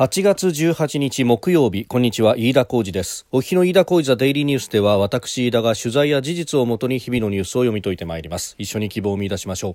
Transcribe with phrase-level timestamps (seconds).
[0.00, 1.84] 8月18日木曜日。
[1.84, 2.34] こんにちは。
[2.38, 3.26] 飯田浩二です。
[3.32, 8.54] お日の飯田浩二ザデイリーニュースでは私飯田が取材や事実をもとに日々のニュースを読み解いてまいります。
[8.56, 9.74] 一緒に希望を見出しましょう。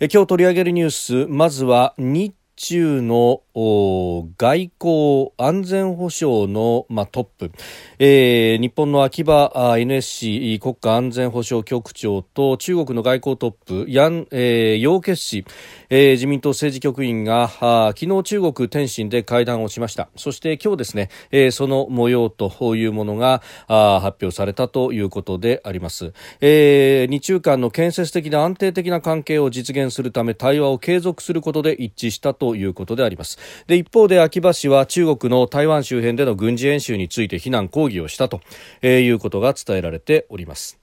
[0.00, 1.26] え今日取り上げるニュース。
[1.26, 7.52] まずは日中の外交安全保障の、まあ、トップ、
[7.98, 15.44] えー、日本の秋葉 NSC 国家安全保障局長と中国の外交トップヤン、えー、楊潔氏、
[15.90, 20.08] えー、自民党政治局員があ昨日中国天津で会談をしました。
[20.16, 33.38] そして今日ですね、えー、その模様というものがあ発表されたということであります、えー、日中間の建設的な安定的な関係を実現するため対話を継続することで一致したということであります。
[33.68, 38.40] で一方で秋葉氏は中国の台湾周辺での軍事演習について非難抗議をしたと、
[38.80, 40.80] えー、いうことが伝えられております。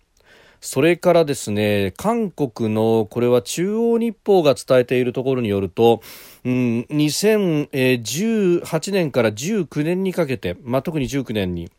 [0.62, 6.02] それからですね、韓国の、これは中央日報が伝えているところによると、
[6.46, 11.72] うん、2018年から19年にかけて、まあ、特に19年に、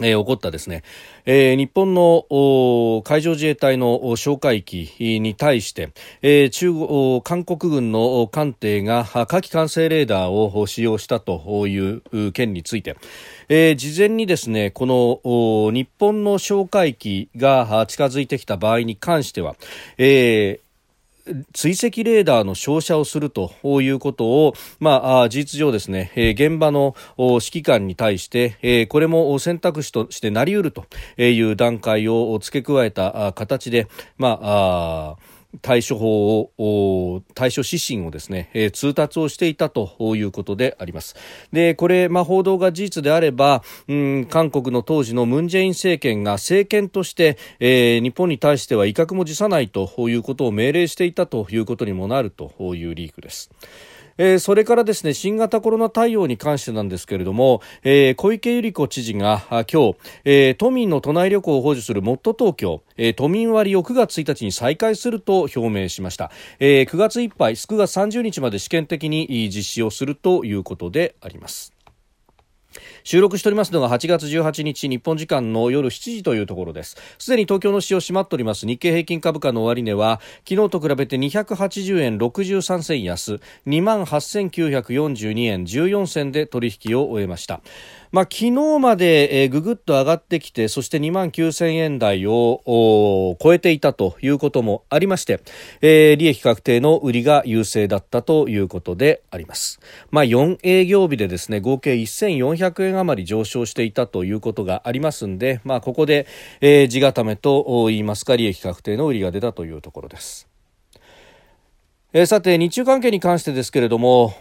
[0.00, 0.82] えー、起こったですね、
[1.24, 2.26] えー、日本の
[3.04, 12.96] 海上自衛隊の哨戒機に対して、えー、中国韓国軍の艦艇が火器管制レーダーを使用したという件について、
[13.48, 19.54] えー、事前にですねこの日本の哨戒機が近づいてきた場合に関しては、
[19.96, 20.64] えー
[21.54, 30.84] 追跡レーダーの照射をするということを、まあ、事実上ですね、え、現場の指揮官に対して、え、これも選択肢としてなり得ると
[31.16, 35.16] いう段階を付け加えた形で、ま、あ
[35.62, 41.16] 対処法を対処指針をですね、えー、通達をしていたということであります
[41.52, 53.50] でこれ、まあ、報道が事実であれば、うん、韓国の当時のムン・ジェイン政権が政権として、えー、日本に対しては威嚇も辞さないということを命令していたということにもなるというリークです。
[54.18, 71.74] えー、それからですね新型コロナ対応に関してなんですけれども、えー、小池百合子知事が今日、えー、都民の都内旅行を補助するもっと東京、えー、都民割を9月1日に再開すると表明しました、えー、9月いっぱい9月30日まで試験的に実施をするということであります。
[73.06, 76.96] 収録しておりますのが8月18日日本時間の夜7時というところです。
[77.18, 78.66] すでに東京の市場閉まっております。
[78.66, 83.40] 日経平均株価の終値は昨日と比べて280円63銭安。
[83.66, 87.60] 2万8942円14銭で取引を終えました。
[88.14, 92.62] まあ、昨日まで、えー、ぐぐっと上がってきてそして2万9000円台を
[93.42, 95.40] 超えていたということもありまして、
[95.80, 99.80] えー、利益確定の売りが優勢だったということであります、
[100.12, 106.26] まあ、4営業日でですね合計1400円余り上昇していたということがありますんで、まあ、ここで、
[106.60, 110.48] えー、地固めと言いますか利益確定の売りが出たというところです
[112.16, 114.32] え、さて、日中関係に関してですけれども、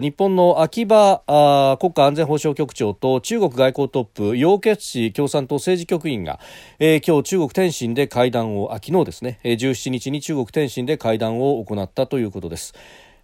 [0.00, 6.40] 日本の秋葉国家安全保障局長と中国外交トップ、楊潔氏共産党政治局員が、
[6.78, 12.72] えー、今日中国天津で会談を、あ昨日ですねえ、17日に中国天津で会談を行ったということです。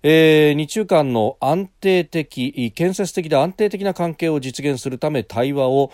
[0.03, 5.91] えー、日中間の安定的建設的で安定的な関係を実現するため対話を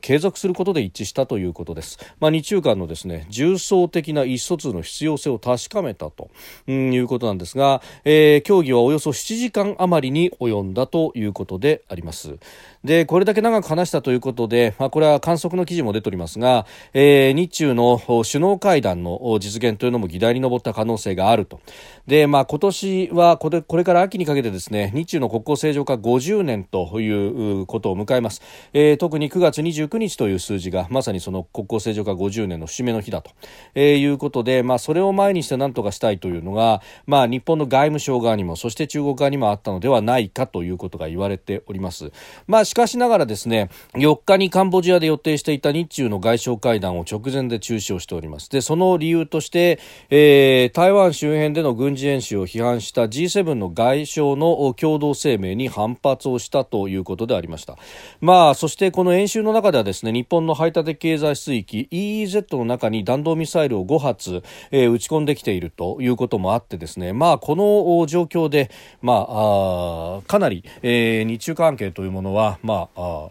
[0.00, 6.30] 継続することで一致したということです、まあ、日中間のですね重層的な意思疎通の必要性を確かめたと、
[6.66, 12.36] うん、いうことなんですが、えー、協議はおよそ7時間余りに及んだということであります。
[12.84, 21.60] でこれだけ長く話したということで、まあ、これは観測の記事も出ておりますが、えー、日中の首脳会談の実現というのも議題に上った可能性があると。
[22.06, 28.40] で、まあ、今年はこれこれから秋にかけてですね日中の国交正常化50年ということを迎えます、
[28.72, 33.30] えー、特に9月29日という数字がまさにその国交正常化50年の節目の日だと、
[33.74, 42.12] えー、いうことで、まあ、それを前にして何とかしたいというのが、まあ、日本の外務省側にもそして中国側にもあったのではないかということが言われております、
[42.46, 48.50] まあしかしながらですね、4日にカンボジアで予定していた日中の外相会談を直前で中止をしております。
[48.50, 49.78] で、その理由として、
[50.10, 57.76] えー、台湾周辺での軍事演習を批判した G7 の外相の共同声明に反発をしたということでありました。
[58.20, 68.70] まあ、そしてこの演習の中ではですね、日本の排他的経済水域 EEZ の中に弾道ミサイルを5発、えー、撃ち込んできているということもあってですね、まあ、この状況で、
[69.02, 73.28] まあ、あかなり、えー、日中関係というものは、まあ、あ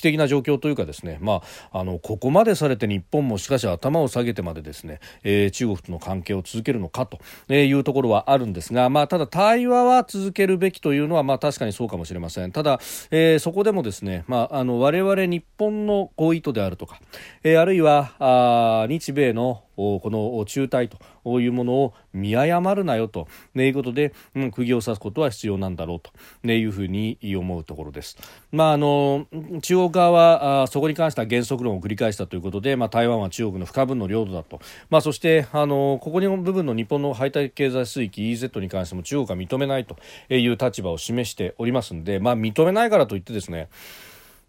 [0.00, 1.42] 機的な状況というかですね、ま
[1.72, 7.20] あ、あのここまでされて日本もしかし頭を下げてまでですね、えー、中国との関係を続けるのかと
[7.52, 12.52] いうところはあるんですが、まあ、ただ対話は続けるべきというのは、まあ、確かにそうかもしれません。
[12.52, 12.80] ただ、
[13.10, 17.00] えー、そこでもですね、まあ、あの我々日本の意図であるとか、
[17.42, 19.64] えー、あるいはあ日米の
[20.00, 23.26] この中隊というものを見誤るなよと。
[23.54, 26.10] ねいうことで、うん、釘を刺すことは必要なんだろうと、
[26.42, 28.16] ね、いうふうに思うところです。
[28.52, 29.26] まあ、あの
[29.62, 34.60] 中国側はあそこに関しては原則論を繰り返したということで、まあ、台湾は中国の不可分の領土だと、
[34.90, 39.96] まあ、そしてあのここの部分の日本の排他的経済水域 EZ に関しても中国は認めないと
[40.28, 43.68] いう立場を示しておりますので、まあ、認めないからといってですね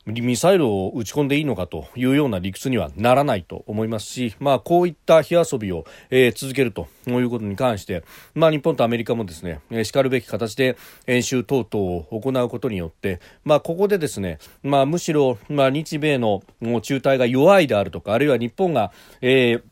[0.06, 8.04] ミサイルを撃ち込んでいいのかというような理屈にはならないと思いますし、まあ、こういった火遊びを、えー、続けるということに関して、
[8.34, 10.76] まあ、日本とアメリカもですね、えー、しかるべき形で
[11.06, 16.42] 演習等々を行うことによって、まあ、ここでですね、まあ、むしろ、まあ、日米の
[16.82, 19.71] 中隊が弱いであるとか、あるいは日本が、えー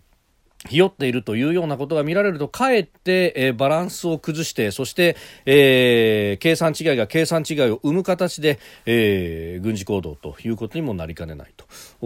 [0.68, 5.16] ひよっているというようなことが見られると、かえって、えー、バランスを崩して、そして、
[5.46, 11.66] えー、計算違いが計算違いを生む形で、えー、軍事行動ということにもなりかねないと。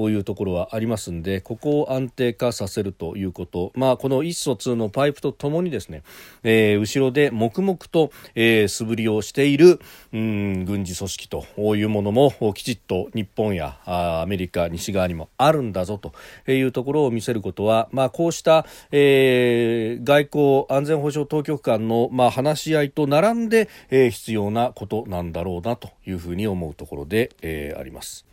[0.10, 6.04] いうところはありますんで、ここを安定化させるということ、まあ、この一疎通のパイプとともにですね、
[6.44, 9.80] えー、後ろで黙々と、えー、素振りをしている、
[10.12, 16.14] うん、軍事組織というものもきちっと日本やアメリカ、西側にもあるんだぞと
[16.52, 28.25] いうところを見せることは、まあ、こうした、えー、外交安全保障当局間の、まあ、話し合いと並んで、えー、必要なことなんだろうなというふうに思うところで、えー、あります。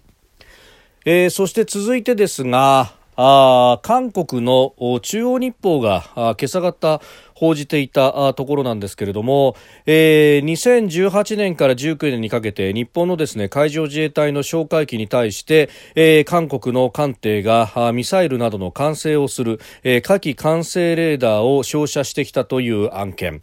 [1.06, 2.92] えー、そして続いてですが、
[3.22, 7.02] あ韓国の中央日報が今朝方
[7.40, 9.56] 報じていたところなんですけれども、
[9.86, 23.40] えー、2018年から19年にかけて日本のですね海上自衛隊の哨戒機に対して、えー、韓国の艦艇がミサイルなどの管制をする、えー、火器管制レーダーを照射してきたという案件。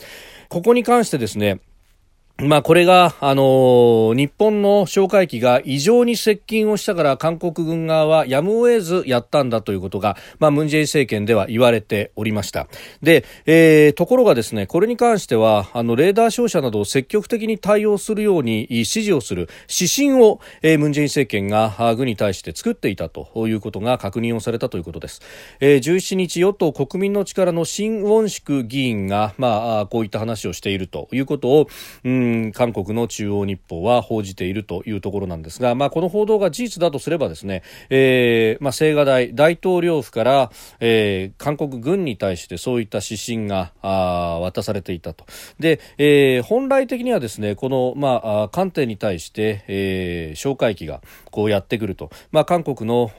[0.50, 1.60] ここに関してですね
[2.40, 12.68] まあこれが、あのー、日本の哨戒機が異常に接近をしたから韓国軍側はやむを得ずやったんだということが、まあムンジェイン政権では言われておりました。
[13.02, 25.24] で、えー、ところがですね、これに関しては、あの、レーダー照射などを積極的に対応するように指示をする指針を、えー、ムンジェイン政権が軍に対して作っていたということが確認をされたということです。
[25.60, 31.68] えー、17日、与党国民の力の新ウォンシク議員が、まあ、こういった話をしているということを、
[32.04, 45.26] うん韓国の中央日報は報じているというところなんですが、まあ、この報道が事実だとすればですね、えー、まあ、青瓦台大統領府から、えー、韓国軍に対してそういった指針があ渡されていたと。
[45.60, 51.02] で、えー、本来的にはですね、この、まあ、艦艇に対して、えー、哨戒機が
[51.32, 52.10] こうやってくると。
[52.32, 53.12] まあ、韓国の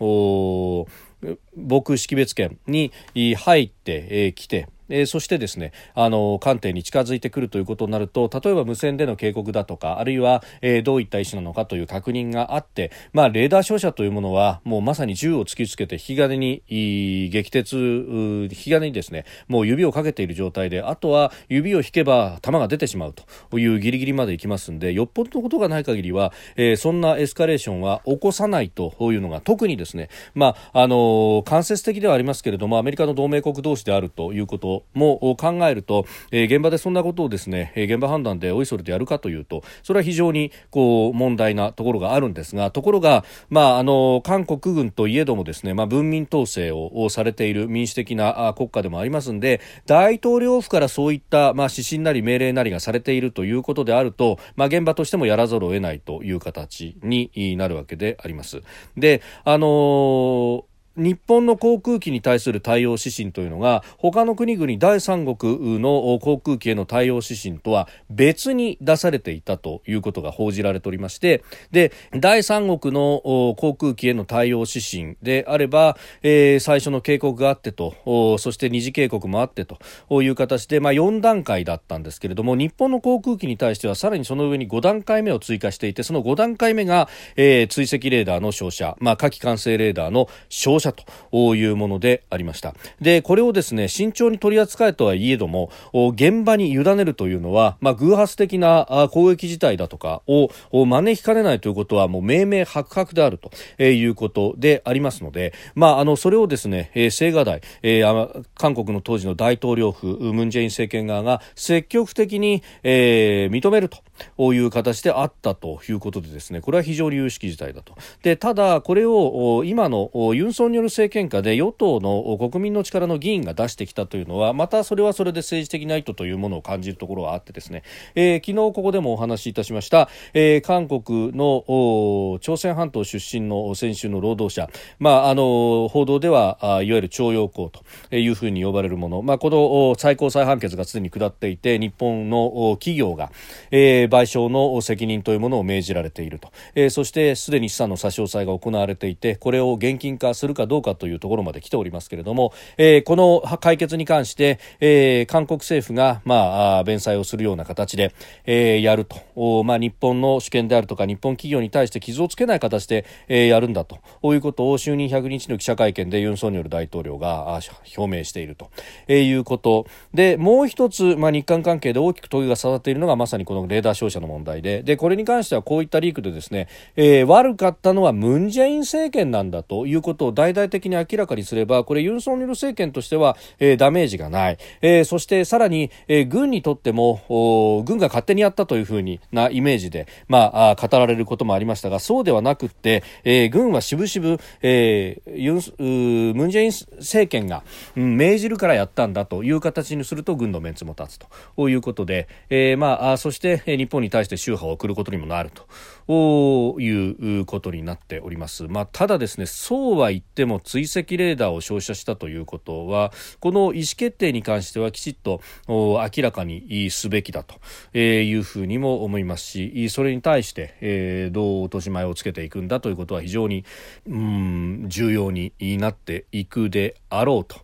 [1.57, 2.93] 防空識別圏に
[3.37, 23.14] 入ってき、えー、て、えー、そしてですねあの艦艇に近づいてくるということになると例えば無線での警告だとかあるいは、えー、どういった意思なのかという確認があって、まあ、レーダー照射というものはもうまさに銃を突きつけて引き金に撃鉄引き金にですねもう指をかけている状態であとは指を引けば弾が出てしまう
[23.50, 58.62] というギリギリまでいきますんでよっぽどのことがない限りは、えー、そんなエスカレーションは起こさないというのが特にですね、まああの間接的ではありますけれどもアメリカの同盟国同士であるということも考えると、えー、現場でそんなことをですね、えー、現場判断でおいそれでやるかというとそれは非常にこう問題なところがあるんですがところが、まあ、あの韓国軍といえどもですね、まあ、文民統制をされている民主的な国家でもありますので大統領府からそういった、まあ、指針なり命令なりがされているということであると、まあ、現場としてもやらざるを得ないという形になるわけであります。
[58.97, 60.68] であのー
[60.99, 73.23] 日本の航空機に対する対応指針というのが他の国々第三国の航空機への対応指針とは別に出されていたということが報じられておりましてで第三国の
[73.57, 79.78] 航空機への対応指針であれば、えー、最初の警告があってとそして二次警告もあってと
[80.23, 92.75] いう形で、まあ、4段階だったんですけれども日本の航空機に対してはさらにその上に5段階目を追加していてその5段階目が、えー、追跡レーダーの照射、まあ、火器管制レーダーの照射者というものでありました。
[93.00, 100.50] でこれをですね慎重に取り扱えとはいえども現場に委ねるというのは、まあ、偶発的な攻撃事態だとかを
[100.87, 103.50] 招きかねないということはもう明明白々であると
[103.83, 113.88] いうことでありますので、まあ、あのそれをですね青瓦台、えー、韓国の当時の大統領府ムン・ジェイン政権側が積極的に、えー、認める
[114.37, 117.95] という形であったということでですねこれは非常に有識事態だと。
[118.23, 127.82] でただこれを今のユン・ソンよる政権下で与党の国民の力の議員が出してきたというのはまたそれはそれで政治的な意図というものを感じるところがあってですね、
[128.14, 143.30] えー、昨日ここでもお話しいたしました、えー、韓国の朝鮮半島出身の先週の労働者、まあ、あの報道ではいわゆる徴用工というふうに呼ばれるもの、まあ、この最高裁判決がすでに下っていて日本の企業が、
[143.70, 163.99] えー、賠償の責任というものを命じられていると、えー、そしてすでに資産の差し押さえが行われていてこれを現金化するかどうかというところまで来ておりますけれども、えー、この解決に関して、えー、韓国政府が、まあ、弁済をするような形で、えー、やると、まあ、日本の主権であるとか日本企業に対して傷をつけない形で、えー、やるんだと。
[164.23, 167.59] いうことを就任100日の記者会見でユン・ソンニョル大統領が
[167.97, 168.71] 表明していると、
[169.07, 169.87] えー、いうこと。
[170.12, 174.83] でもう一つ、まあ、日韓関係で大きく問いが刺さっているのがまさにこのレーダー照射の問題で。
[174.83, 197.62] でこれに関してはこういったリークでですね、えー、悪かったのはムン・ジェイン政権なんだということを大々的に明らかにすればこれユン・ソンニョル政権としては、えー、ダメージがない、えー、そしてさらに、えー、軍にとっても軍が勝手にやったというふうになイメージで、まあ、語られることもありましたがそうではなくって、えー、軍はしぶしぶ、ムン・ジェイン政権が、
[197.97, 205.67] うん、命じるからやったんだという形にすると軍のメンツも立つということで、えーまあ、そして日本に対して秋波を送ることにもなると。
[206.09, 208.65] いうことになっております。
[208.65, 223.65] まあ、ただですねそうは言っても追跡レーダーを照射したということはこの意思決定に関してはきちっと明らかにすべきだというふうにも思いますしそれに対して、えー、どう落とし前をつけていくんだということは非常に
[224.07, 227.55] うん重要になっていくであろう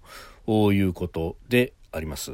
[0.46, 2.32] ということであります。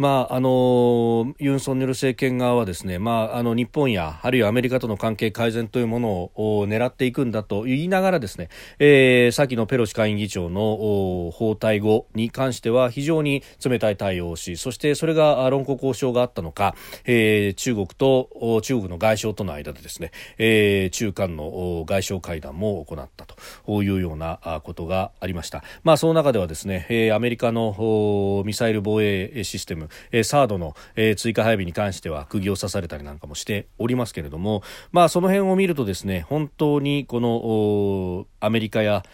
[0.00, 25.62] まあ、あのユン・ソンニョル政権側はですね、まあ、あの日本やあるいはアメリカとの関係改善というものを狙っていくんだと言いながらですね、えー、先のペロシ下院議長の訪台後に関しては非常に冷たい対応をしそしてそれが論考交渉があったのか、えー、中国と中国の外相との間でですね、えー、中間の外相会談も行ったというようなことがありました。
[25.84, 39.04] まあ、その中ではですね、えー、アメリカのミサイル防衛システムえー、サードの、えー、追加配備に関しては釘を刺されたりなんかもしておりますけれども、まあ、その辺を見るとですね本当にこのアメリカや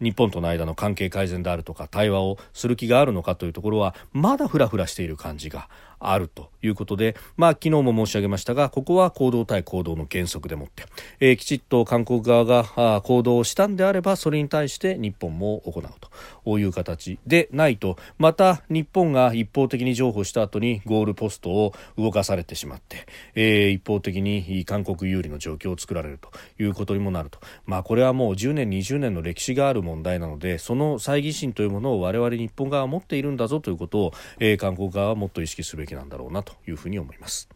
[0.00, 5.68] 日本との間の関係改善であるとか対話をする気があるのかというところはまだふらふらしている感じが
[6.00, 10.84] あるということで、まあ、昨日も申し上げましたがここは行動対行動の原則でもって、
[11.18, 16.08] えー、きちっと韓国側が行動をしたんであればそれに対して日本も行うと。
[16.56, 26.30] いう形でないとまた日本が一方的に譲歩した後にゴールポストを動かされてしまって、えー、一方的に韓国有利の状況を作られると
[26.62, 37.48] いうことにもなると、まあ、これはもう10年20年の歴史がある問題なのでその猜疑心というものを我々日本側は持っているんだぞということを、えー、韓国側はもっと意識すべきなんだろうなというふうに思います。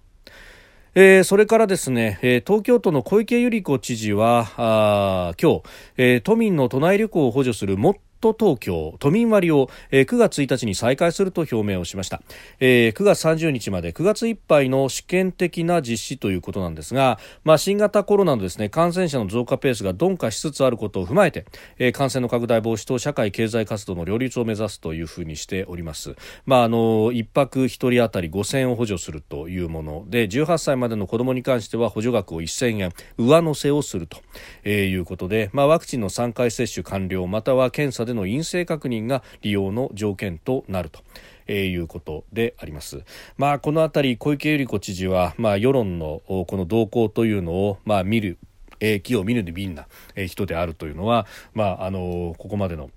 [0.94, 5.62] えー、それからですね、えー、東京都の小池百合子知事はあ今日、
[5.96, 12.22] えー、都民の都内旅行を補助するもっ都東京都民割を、えー、9月1日に再開すると表明をしました、
[12.60, 21.44] えー、9月30日まで9月いっぱいの試験的な実施ということなんですが、まあ、新型コロナのですね感染者の増加ペースが鈍化しつつあることを踏まえて、
[21.78, 26.14] えー、感染の拡大防止と社会経済活動の両立を目指すというふうにしております、
[26.46, 26.78] まあ、あの
[27.12, 34.18] 1泊1人当たり5000円を補助するというもので18歳までの子どもに関しては補助額を1000円上乗せをすると、
[34.62, 41.00] えー、いうことで、まあ、ワクチンの3回接種完了または検査での陰性確認が利用の条件となると。
[41.46, 43.02] えー、いうことであります。
[43.36, 48.38] まあ、この辺り小池百合子知事は、まあ、世論のこの動向というのを、まあ、見る、
[48.80, 52.90] えー、木を見るで敏な、えー、人であるというのは、まあ、あのここまでの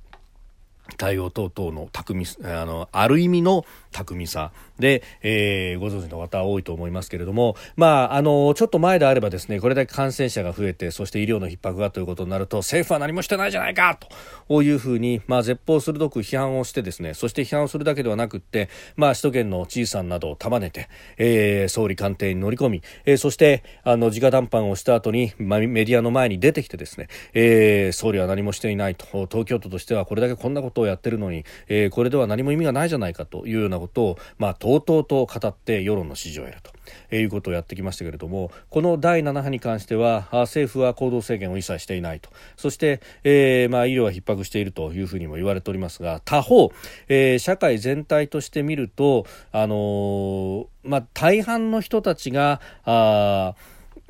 [0.98, 3.66] 対応等々の巧みあのある意味の
[3.96, 13.98] 巧みさで、えー、ご存知の方多いと思いますけれども、まあ、あのちょっと前であればですねこれだけ感染者が増えてそして医療の逼迫がということになると政府は何もしてないじゃないか
[14.50, 29.06] というふうに、まあ、絶望鋭く批判をしてですねそして批判をするだけではなくって、まあ、首都圏の知事さんなどを束ねて、えー、総理官邸に乗り込み、えー、そしてあの直談判をした後に、まあ、メディアの前に出てきてですね、えー、総理は何もしていないと。
[29.28, 36.76] 東京都としてはこれだけこんなことをやってるのに、えー、これでは何も意味がないじゃないかというようなことを、まあ、とうとうと語って世論の支持を得ると。
[37.12, 46.72] いうことをやってきましたけれどもこの第7波に関しては政府は行動制限を一切していないとそして、えーまあ、医療は逼迫しているというふうにも言われておりますが他方、
[47.08, 53.56] えー、社会全体として見ると、あのー、まあ、大半の人たちがあ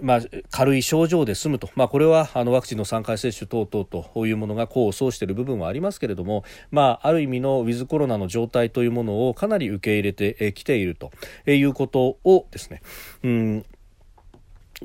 [0.01, 0.19] まあ、
[0.51, 11.11] 軽い症状で済むと、まあ、これはあのワクチンの3回接種等々というものが功を奏している部分はありますけれども、まあ、ある意味のウィズコロナの状態というものをかなり受け入れてきていると
[11.49, 12.81] いうことをですね、
[13.23, 13.65] うん。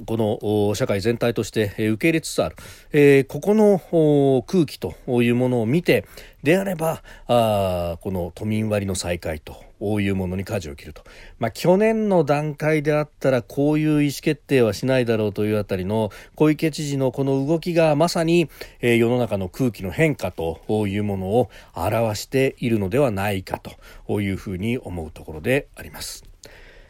[0.06, 2.56] この社会全体として受け入れつつある、
[2.92, 6.06] えー、ここの空気というものを見て
[6.42, 9.64] であればあこの都民割の再開と
[10.00, 11.02] いうものに舵を切ると、
[11.38, 18.48] まあ、去年の段階であったらこういう意思決定はしないだろうというあたりの小池知事のこの動きがまさに、
[18.80, 23.60] えー、世の中の空気の変化というものを表しているのではないか
[24.06, 26.29] というふうに思うところであります。